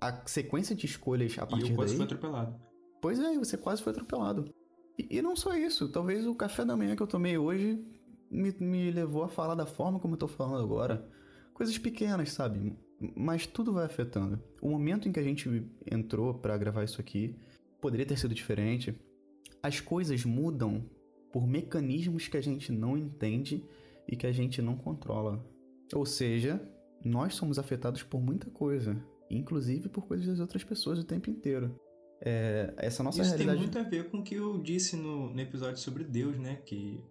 [0.00, 1.96] a sequência de escolhas a partir e eu quase daí...
[1.96, 2.54] fui atropelado.
[3.02, 4.52] Pois é, você quase foi atropelado.
[4.98, 7.84] E, e, não só isso, talvez o café da manhã que eu tomei hoje
[8.30, 11.06] me, me levou a falar da forma como eu tô falando agora.
[11.52, 12.76] Coisas pequenas, sabe?
[13.16, 14.42] Mas tudo vai afetando.
[14.60, 17.36] O momento em que a gente entrou para gravar isso aqui
[17.80, 18.94] poderia ter sido diferente.
[19.62, 20.84] As coisas mudam
[21.32, 23.64] por mecanismos que a gente não entende
[24.06, 25.44] e que a gente não controla.
[25.94, 26.60] Ou seja,
[27.04, 28.96] nós somos afetados por muita coisa,
[29.30, 31.74] inclusive por coisas das outras pessoas o tempo inteiro.
[32.22, 33.58] É, essa nossa Isso realidade...
[33.58, 36.56] tem muito a ver com o que eu disse no, no episódio sobre Deus, né?
[36.66, 37.02] Que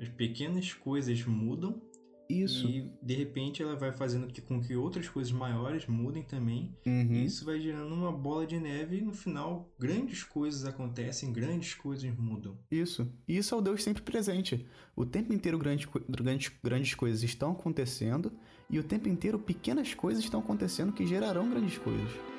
[0.00, 1.80] as pequenas coisas mudam
[2.28, 2.68] isso.
[2.68, 6.74] E de repente ela vai fazendo que, com que outras coisas maiores mudem também.
[6.84, 7.12] Uhum.
[7.12, 11.74] E isso vai gerando uma bola de neve e no final grandes coisas acontecem, grandes
[11.74, 12.56] coisas mudam.
[12.70, 13.10] Isso.
[13.26, 14.66] E isso é o Deus sempre presente.
[14.94, 18.32] O tempo inteiro grandes, grandes, grandes coisas estão acontecendo
[18.68, 22.35] e o tempo inteiro pequenas coisas estão acontecendo que gerarão grandes coisas.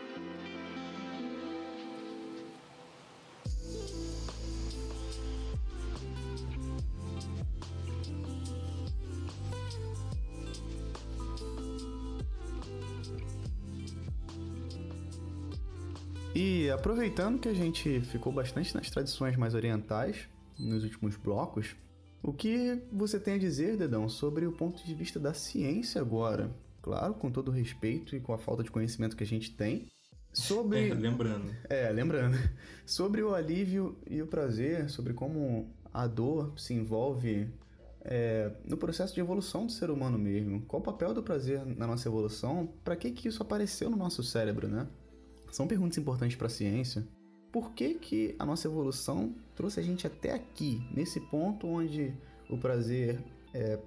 [16.40, 21.76] E aproveitando que a gente ficou bastante nas tradições mais orientais nos últimos blocos,
[22.22, 26.56] o que você tem a dizer, Dedão, sobre o ponto de vista da ciência agora?
[26.80, 29.88] Claro, com todo o respeito e com a falta de conhecimento que a gente tem.
[30.32, 30.90] Sobre.
[30.90, 31.56] É, lembrando.
[31.68, 32.38] É, lembrando.
[32.86, 37.50] Sobre o alívio e o prazer, sobre como a dor se envolve
[38.02, 40.62] é, no processo de evolução do ser humano mesmo.
[40.68, 42.72] Qual o papel do prazer na nossa evolução?
[42.84, 44.88] Para que, que isso apareceu no nosso cérebro, né?
[45.52, 47.08] São perguntas importantes para a ciência.
[47.52, 52.14] Por que, que a nossa evolução trouxe a gente até aqui, nesse ponto onde
[52.50, 53.80] o prazer é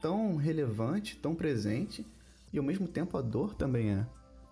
[0.00, 2.06] tão relevante, tão presente,
[2.52, 4.06] e ao mesmo tempo a dor também é?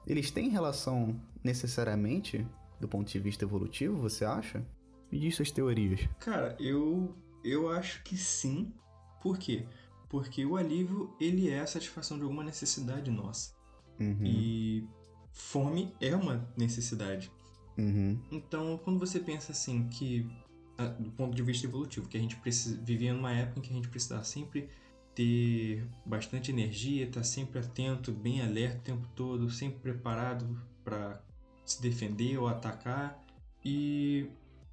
[0.06, 2.46] Eles têm relação necessariamente
[2.80, 4.64] do ponto de vista evolutivo, você acha?
[5.10, 6.00] Me diz suas teorias.
[6.20, 8.72] Cara, eu, eu acho que sim.
[9.22, 9.66] Por quê?
[10.08, 13.54] Porque o alívio, ele é a satisfação de alguma necessidade nossa.
[13.98, 14.18] Uhum.
[14.22, 14.86] E
[15.34, 17.30] fome é uma necessidade.
[17.76, 18.18] Uhum.
[18.30, 20.26] Então, quando você pensa assim que,
[20.98, 23.74] do ponto de vista evolutivo, que a gente precisa, vivia numa época em que a
[23.74, 24.70] gente precisava sempre
[25.14, 31.20] ter bastante energia, estar sempre atento, bem alerta o tempo todo, sempre preparado para
[31.64, 33.20] se defender ou atacar.
[33.64, 34.26] E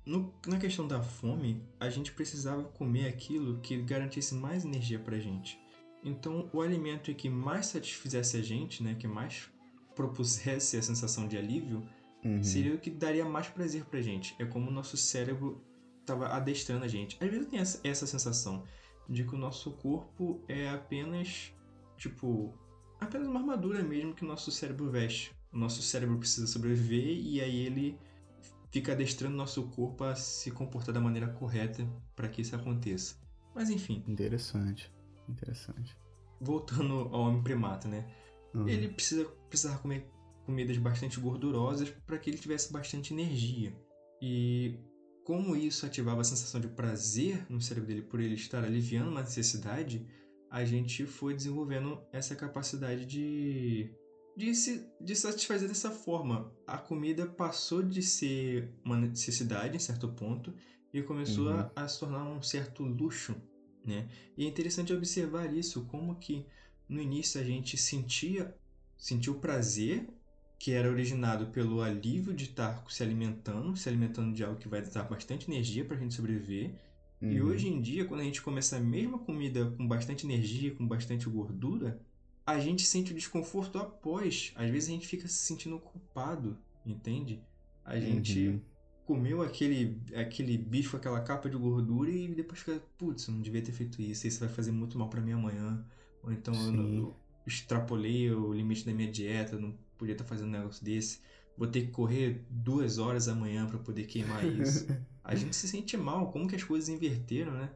[0.06, 5.16] no, na questão da fome, a gente precisava comer aquilo que garantisse mais energia para
[5.16, 5.60] a gente.
[6.04, 9.51] Então, o alimento que mais satisfizesse a gente, né, que mais
[9.96, 11.84] propusesse a sensação de alívio,
[12.24, 12.44] uhum.
[12.44, 14.36] seria o que daria mais prazer pra gente.
[14.40, 15.64] É como o nosso cérebro
[16.00, 17.18] estava adestrando a gente.
[17.24, 18.64] Às vezes tem essa, essa sensação
[19.08, 21.54] de que o nosso corpo é apenas,
[21.98, 22.54] tipo,
[23.00, 25.36] apenas uma armadura mesmo que o nosso cérebro veste.
[25.52, 28.00] O nosso cérebro precisa sobreviver e aí ele
[28.72, 33.16] fica adestrando nosso corpo a se comportar da maneira correta para que isso aconteça.
[33.54, 34.04] Mas enfim.
[34.08, 34.92] Interessante.
[35.28, 35.96] Interessante.
[36.40, 38.10] Voltando ao homem primata, né?
[38.54, 38.68] Uhum.
[38.68, 40.10] Ele precisa precisar comer
[40.46, 43.76] comidas bastante gordurosas para que ele tivesse bastante energia.
[44.22, 44.80] E
[45.24, 49.22] como isso ativava a sensação de prazer no cérebro dele por ele estar aliviando uma
[49.22, 50.08] necessidade,
[50.50, 53.94] a gente foi desenvolvendo essa capacidade de,
[54.36, 56.52] de, se, de satisfazer dessa forma.
[56.66, 60.54] A comida passou de ser uma necessidade em certo ponto
[60.94, 61.60] e começou Uhum.
[61.60, 63.36] a, a se tornar um certo luxo.
[63.86, 64.10] Né?
[64.38, 66.46] E é interessante observar isso, como que
[66.90, 68.54] no início a gente sentia,
[69.02, 70.08] sentia o prazer
[70.60, 74.82] que era originado pelo alívio de estar se alimentando, se alimentando de algo que vai
[74.84, 76.76] dar bastante energia para a gente sobreviver.
[77.30, 77.48] E Uhum.
[77.48, 81.28] hoje em dia, quando a gente come essa mesma comida com bastante energia, com bastante
[81.30, 82.00] gordura,
[82.46, 84.52] a gente sente o desconforto após.
[84.56, 87.42] Às vezes a gente fica se sentindo culpado, entende?
[87.84, 88.62] A gente Uhum.
[89.06, 93.62] comeu aquele, aquele bicho, aquela capa de gordura e depois fica, putz, eu não devia
[93.64, 95.84] ter feito isso, isso vai fazer muito mal para mim amanhã.
[96.24, 100.50] Ou então eu, não- eu extrapolei o limite da minha dieta, não podia estar fazendo
[100.50, 101.22] um negócio desse.
[101.58, 104.88] Vou ter que correr duas horas amanhã para poder queimar isso.
[105.24, 107.70] A gente se sente mal, como que as coisas inverteram, né?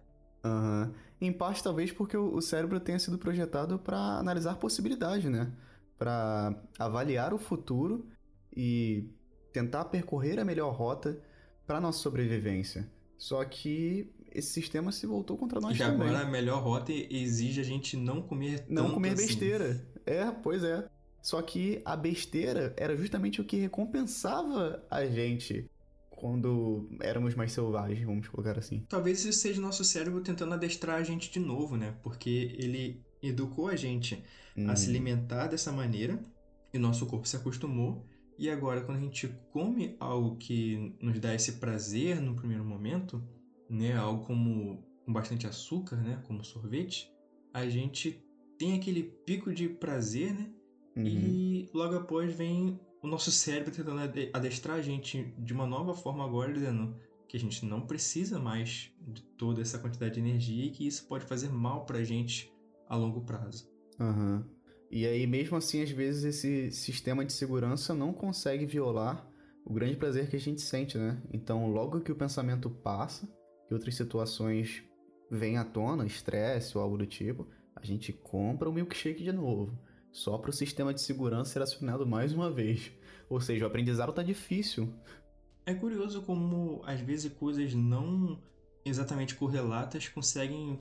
[0.44, 0.94] Aham.
[1.22, 5.52] Em parte, talvez porque o cérebro tenha sido projetado para analisar possibilidades, né?
[5.98, 8.08] Para avaliar o futuro
[8.56, 9.10] e
[9.54, 11.22] tentar percorrer a melhor rota
[11.66, 12.92] para nossa sobrevivência.
[13.18, 16.08] Só que esse sistema se voltou contra nós e também.
[16.08, 19.28] agora a melhor rota exige a gente não comer Não comer assim.
[19.28, 19.88] besteira.
[20.06, 20.88] É, pois é.
[21.22, 25.70] Só que a besteira era justamente o que recompensava a gente
[26.12, 28.86] quando éramos mais selvagens, vamos colocar assim.
[28.88, 31.96] Talvez isso seja o nosso cérebro tentando adestrar a gente de novo, né?
[32.02, 34.24] Porque ele educou a gente
[34.56, 34.70] hum.
[34.70, 34.92] a se uhum.
[34.92, 36.20] alimentar dessa maneira
[36.74, 38.06] e nosso corpo se acostumou.
[38.38, 43.24] E agora, quando a gente come algo que nos dá esse prazer no primeiro momento,
[43.70, 43.96] né?
[43.96, 46.22] Algo como com bastante açúcar, né?
[46.28, 47.12] Como sorvete,
[47.54, 48.24] a gente
[48.58, 50.52] tem aquele pico de prazer, né?
[50.96, 51.06] Uhum.
[51.06, 54.00] E logo após vem o nosso cérebro tentando
[54.34, 56.96] adestrar a gente de uma nova forma agora, dizendo
[57.28, 61.08] que a gente não precisa mais de toda essa quantidade de energia e que isso
[61.08, 62.52] pode fazer mal pra gente
[62.88, 63.70] a longo prazo.
[64.00, 64.44] Uhum.
[64.90, 69.28] E aí, mesmo assim, às vezes esse sistema de segurança não consegue violar
[69.66, 71.22] o grande prazer que a gente sente, né?
[71.34, 73.28] Então, logo que o pensamento passa,
[73.68, 74.84] que outras situações
[75.30, 79.78] vêm à tona, estresse ou algo do tipo, a gente compra o milkshake de novo
[80.16, 82.90] só para o sistema de segurança ser acionado mais uma vez.
[83.30, 84.94] Ou seja, o aprendizado tá difícil.
[85.66, 88.42] É curioso como às vezes coisas não
[88.86, 90.80] exatamente correlatas conseguem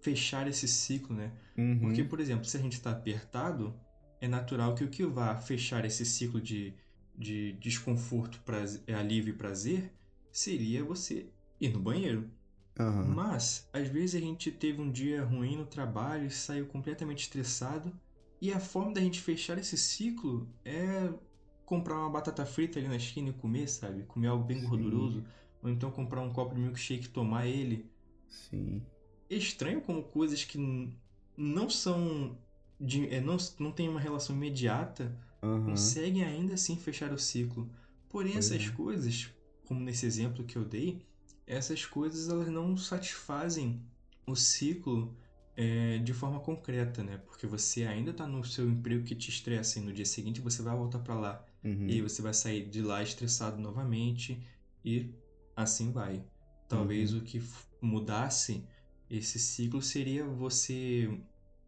[0.00, 1.32] fechar esse ciclo, né?
[1.56, 1.80] Uhum.
[1.80, 3.74] Porque, por exemplo, se a gente está apertado,
[4.20, 6.72] é natural que o que vá fechar esse ciclo de,
[7.16, 9.92] de desconforto, prazer, é, alívio e prazer
[10.30, 12.30] seria você ir no banheiro.
[12.78, 13.08] Uhum.
[13.08, 17.92] Mas, às vezes a gente teve um dia ruim no trabalho e saiu completamente estressado
[18.40, 21.12] e a forma da gente fechar esse ciclo é
[21.64, 24.04] comprar uma batata frita ali na esquina e comer, sabe?
[24.04, 24.68] Comer algo bem Sim.
[24.68, 25.24] gorduroso.
[25.62, 27.90] Ou então comprar um copo de milkshake e tomar ele.
[28.28, 28.80] Sim.
[29.28, 30.58] É estranho como coisas que
[31.36, 32.38] não são.
[32.80, 35.64] De, é, não, não tem uma relação imediata uhum.
[35.64, 37.68] conseguem ainda assim fechar o ciclo.
[38.08, 38.70] Porém, pois essas é.
[38.70, 39.30] coisas,
[39.66, 41.02] como nesse exemplo que eu dei,
[41.48, 43.82] essas coisas elas não satisfazem
[44.26, 45.16] o ciclo
[45.56, 47.18] é, de forma concreta, né?
[47.18, 50.62] Porque você ainda está no seu emprego que te estressa e no dia seguinte você
[50.62, 51.44] vai voltar para lá.
[51.64, 51.88] Uhum.
[51.88, 54.46] E você vai sair de lá estressado novamente
[54.84, 55.12] e
[55.56, 56.22] assim vai.
[56.68, 57.20] Talvez uhum.
[57.20, 57.42] o que
[57.80, 58.64] mudasse
[59.10, 61.10] esse ciclo seria você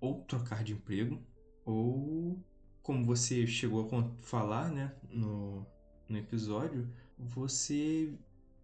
[0.00, 1.20] ou trocar de emprego
[1.64, 2.38] ou
[2.82, 5.66] como você chegou a falar, né, no,
[6.08, 6.88] no episódio,
[7.18, 8.12] você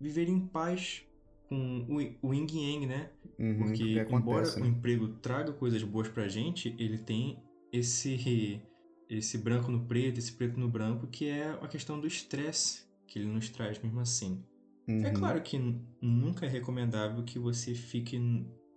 [0.01, 1.05] viver em paz
[1.49, 3.11] com o, o yin yang, né?
[3.39, 4.63] Uhum, Porque acontece, embora né?
[4.63, 8.61] o emprego traga coisas boas pra gente, ele tem esse
[9.09, 13.21] esse branco no preto, esse preto no branco, que é a questão do estresse que
[13.21, 14.45] ele nos traz mesmo assim.
[14.89, 15.05] É uhum.
[15.05, 15.59] É claro que
[16.01, 18.19] nunca é recomendável que você fique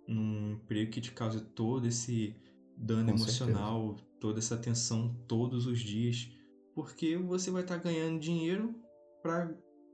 [0.06, 2.36] num emprego que te cause todo esse
[2.76, 4.08] dano Com emocional, certeza.
[4.20, 6.30] toda essa tensão todos os dias,
[6.74, 8.74] porque você vai estar tá ganhando dinheiro
[9.22, 9.52] para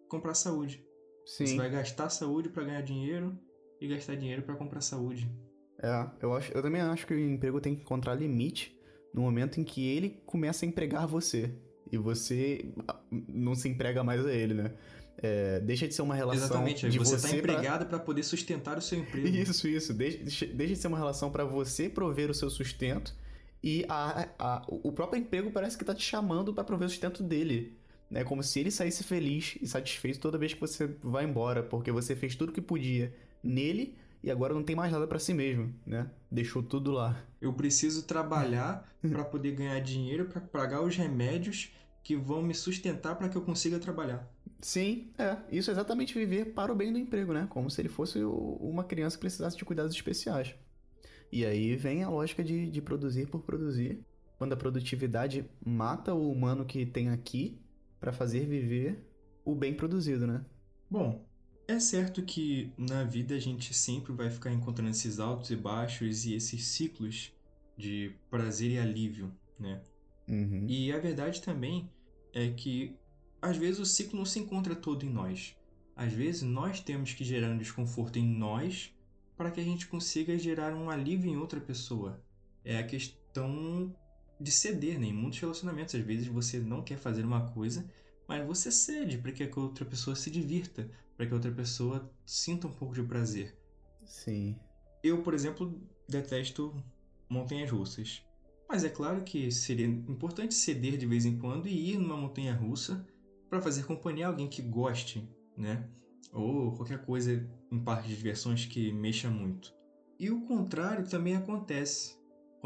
[0.09, 0.86] comprar saúde.
[1.27, 1.47] Sim.
[1.47, 3.37] Você vai gastar saúde para ganhar dinheiro
[3.81, 5.29] e gastar dinheiro para comprar saúde.
[5.83, 8.79] É, eu, acho, eu também acho que o emprego tem que encontrar limite
[9.13, 11.53] no momento em que ele começa a empregar você.
[11.91, 12.73] E você
[13.29, 14.73] não se emprega mais a ele, né?
[15.19, 16.45] É, deixa de ser uma relação.
[16.45, 19.27] Exatamente, de você está empregado para poder sustentar o seu emprego.
[19.29, 19.95] Isso, isso.
[19.95, 23.15] Deixa, deixa de ser uma relação para você prover o seu sustento
[23.63, 27.23] e a, a, o próprio emprego parece que está te chamando para prover o sustento
[27.23, 27.77] dele.
[28.13, 31.91] É como se ele saísse feliz e satisfeito toda vez que você vai embora, porque
[31.91, 35.75] você fez tudo que podia nele e agora não tem mais nada para si mesmo,
[35.85, 36.11] né?
[36.31, 37.21] Deixou tudo lá.
[37.41, 43.17] Eu preciso trabalhar para poder ganhar dinheiro para pagar os remédios que vão me sustentar
[43.17, 44.29] para que eu consiga trabalhar.
[44.61, 45.37] Sim, é.
[45.51, 47.47] Isso é exatamente viver para o bem do emprego, né?
[47.51, 50.55] Como se ele fosse uma criança que precisasse de cuidados especiais.
[51.31, 54.01] E aí vem a lógica de, de produzir por produzir.
[54.39, 57.59] Quando a produtividade mata o humano que tem aqui,
[58.01, 59.05] para fazer viver
[59.45, 60.45] o bem produzido, né?
[60.91, 61.25] Bom,
[61.69, 66.25] é certo que na vida a gente sempre vai ficar encontrando esses altos e baixos
[66.25, 67.33] e esses ciclos
[67.77, 69.83] de prazer e alívio, né?
[70.29, 70.67] Uhum.
[70.69, 71.91] E a verdade também
[72.33, 72.97] é que
[73.41, 75.57] às vezes o ciclo não se encontra todo em nós.
[75.95, 78.93] Às vezes nós temos que gerar um desconforto em nós
[79.37, 82.23] para que a gente consiga gerar um alívio em outra pessoa.
[82.65, 83.95] É a questão
[84.41, 85.07] de ceder, né?
[85.07, 87.89] Em muitos relacionamentos, às vezes você não quer fazer uma coisa,
[88.29, 92.11] mas você cede para que a outra pessoa se divirta, para que a outra pessoa
[92.25, 93.57] sinta um pouco de prazer.
[94.05, 94.59] Sim.
[95.03, 96.75] Eu, por exemplo, detesto
[97.29, 98.23] montanhas russas.
[98.69, 102.55] Mas é claro que seria importante ceder de vez em quando e ir numa montanha
[102.55, 103.07] russa
[103.49, 105.89] para fazer companhia a alguém que goste, né?
[106.33, 109.73] Ou qualquer coisa em parque de diversões que mexa muito.
[110.19, 112.16] E o contrário também acontece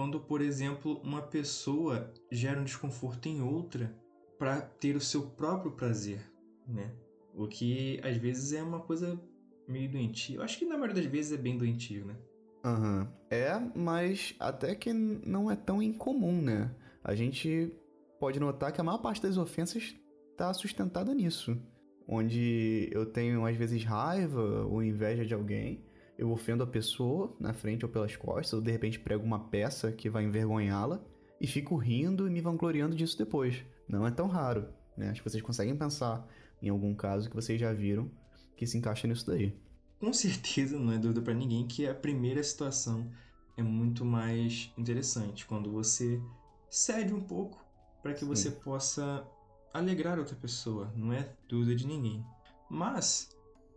[0.01, 3.95] quando, por exemplo, uma pessoa gera um desconforto em outra
[4.39, 6.23] para ter o seu próprio prazer,
[6.67, 6.91] né?
[7.35, 9.21] O que às vezes é uma coisa
[9.69, 10.37] meio doentio.
[10.37, 12.17] Eu acho que na maioria das vezes é bem doentio, né?
[12.65, 13.01] Aham.
[13.01, 13.09] Uhum.
[13.29, 16.75] É, mas até que não é tão incomum, né?
[17.05, 17.71] A gente
[18.19, 19.95] pode notar que a maior parte das ofensas
[20.31, 21.61] está sustentada nisso.
[22.09, 25.85] Onde eu tenho, às vezes, raiva ou inveja de alguém,
[26.21, 29.91] eu ofendo a pessoa na frente ou pelas costas, ou de repente prego uma peça
[29.91, 31.03] que vai envergonhá-la
[31.41, 33.65] e fico rindo e me vangloriando disso depois.
[33.89, 35.09] Não é tão raro, né?
[35.09, 36.29] Acho que vocês conseguem pensar
[36.61, 38.11] em algum caso que vocês já viram
[38.55, 39.57] que se encaixa nisso daí.
[39.99, 43.11] Com certeza, não é dúvida para ninguém que a primeira situação
[43.57, 46.21] é muito mais interessante quando você
[46.69, 47.65] cede um pouco
[48.03, 48.27] para que Sim.
[48.27, 49.27] você possa
[49.73, 52.23] alegrar outra pessoa, não é dúvida de ninguém.
[52.69, 53.31] Mas,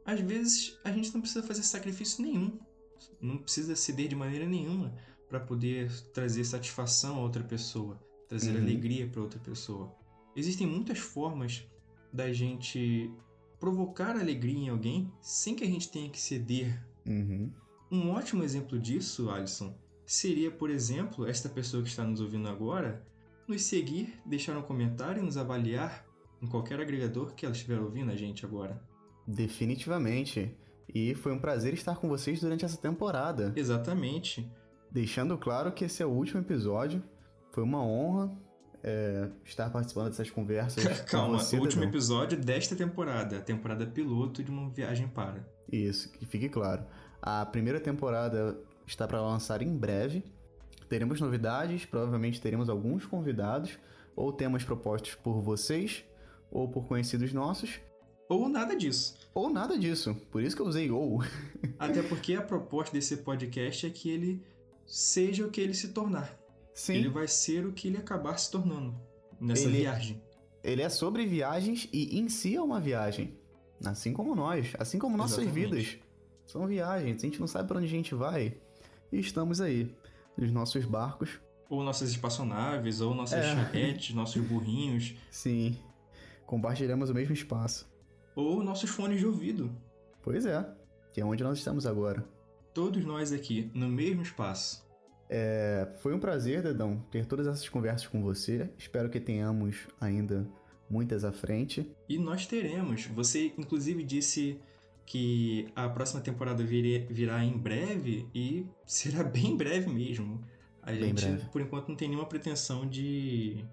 [0.06, 2.60] às vezes, a gente não precisa fazer sacrifício nenhum,
[3.22, 4.93] não precisa ceder de maneira nenhuma
[5.30, 8.62] para poder trazer satisfação a outra pessoa, trazer uhum.
[8.62, 9.95] alegria para outra pessoa.
[10.36, 11.66] Existem muitas formas
[12.12, 13.12] da gente
[13.60, 16.84] provocar alegria em alguém sem que a gente tenha que ceder.
[17.06, 17.51] Uhum.
[17.89, 19.76] Um ótimo exemplo disso, Alisson,
[20.06, 23.06] seria, por exemplo, esta pessoa que está nos ouvindo agora
[23.47, 26.06] nos seguir, deixar um comentário e nos avaliar
[26.41, 28.82] em qualquer agregador que ela estiver ouvindo a gente agora.
[29.28, 30.55] Definitivamente.
[30.93, 33.53] E foi um prazer estar com vocês durante essa temporada.
[33.55, 34.49] Exatamente.
[34.91, 37.03] Deixando claro que esse é o último episódio.
[37.51, 38.32] Foi uma honra
[38.84, 40.84] é, estar participando dessas conversas.
[41.09, 45.47] Calma, você, o último episódio desta temporada, a temporada piloto de uma viagem para.
[45.71, 46.84] Isso, que fique claro.
[47.21, 50.24] A primeira temporada está para lançar em breve.
[50.89, 53.80] Teremos novidades, provavelmente teremos alguns convidados,
[54.15, 56.03] ou temas propostos por vocês,
[56.51, 57.80] ou por conhecidos nossos.
[58.34, 59.15] Ou nada disso.
[59.36, 60.15] Ou nada disso.
[60.31, 61.23] Por isso que eu usei ou.
[61.77, 64.43] Até porque a proposta desse podcast é que ele
[64.88, 66.36] seja o que ele se tornar.
[66.73, 66.95] Sim.
[66.95, 68.95] Ele vai ser o que ele acabar se tornando
[69.39, 70.21] nessa ele, viagem.
[70.63, 73.38] Ele é sobre viagens e em si é uma viagem.
[73.86, 75.69] Assim como nós, assim como nossas Exatamente.
[75.69, 75.97] vidas.
[76.47, 78.57] São viagens, a gente não sabe para onde a gente vai.
[79.11, 79.93] E estamos aí
[80.36, 81.39] nos nossos barcos.
[81.69, 83.53] Ou nossas espaçonaves, ou nossas é.
[83.53, 85.13] charretes, nossos burrinhos.
[85.29, 85.77] Sim.
[86.47, 87.93] Compartilhamos o mesmo espaço.
[88.36, 89.71] Ou nossos fones de ouvido.
[90.21, 90.65] Pois é,
[91.11, 92.25] que é onde nós estamos agora.
[92.73, 94.84] Todos nós aqui, no mesmo espaço.
[95.29, 98.69] É, foi um prazer, Dedão, ter todas essas conversas com você.
[98.77, 100.47] Espero que tenhamos ainda
[100.89, 101.91] muitas à frente.
[102.07, 103.05] E nós teremos.
[103.07, 104.59] Você, inclusive, disse
[105.05, 110.41] que a próxima temporada virá em breve e será bem breve mesmo.
[110.81, 111.45] A bem gente, breve.
[111.49, 113.63] por enquanto, não tem nenhuma pretensão de,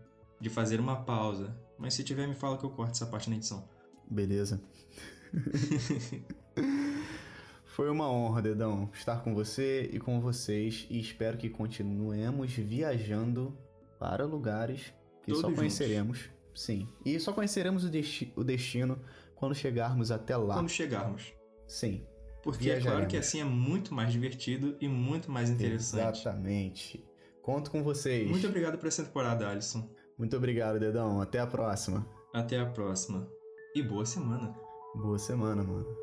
[0.40, 1.56] de fazer uma pausa.
[1.78, 3.68] Mas se tiver, me fala que eu corto essa parte na edição.
[4.10, 4.60] Beleza.
[7.64, 13.56] Foi uma honra, Dedão, estar com você e com vocês e espero que continuemos viajando
[13.98, 14.92] para lugares
[15.22, 16.18] que Todos só conheceremos.
[16.18, 16.40] Juntos.
[16.54, 16.88] Sim.
[17.04, 18.98] E só conheceremos o, desti o destino
[19.36, 20.54] quando chegarmos até lá.
[20.54, 21.32] Quando chegarmos.
[21.66, 22.04] Sim.
[22.42, 26.22] Porque é claro que assim é muito mais divertido e muito mais interessante.
[26.22, 27.04] Exatamente.
[27.42, 28.28] Conto com vocês.
[28.28, 29.88] Muito obrigado por essa temporada, Alisson.
[30.18, 31.20] Muito obrigado, Dedão.
[31.20, 32.06] Até a próxima.
[32.34, 33.26] Até a próxima.
[33.72, 34.52] E boa semana.
[34.96, 35.96] Boa semana, mano.